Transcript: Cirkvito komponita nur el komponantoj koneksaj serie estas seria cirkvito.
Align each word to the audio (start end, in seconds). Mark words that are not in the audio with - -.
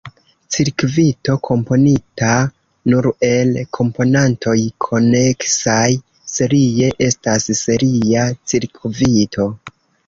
Cirkvito 0.53 1.35
komponita 1.47 2.31
nur 2.93 3.09
el 3.27 3.53
komponantoj 3.79 4.57
koneksaj 4.89 5.87
serie 6.39 6.93
estas 7.11 7.51
seria 7.65 8.29
cirkvito. 8.55 9.53